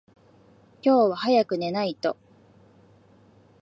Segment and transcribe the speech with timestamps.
[0.81, 2.17] 今日は早く寝ないと。